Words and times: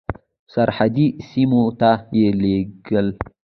سرحدي 0.53 1.07
سیمو 1.29 1.63
ته 1.79 1.91
یې 2.17 2.27
لېږل. 2.41 3.07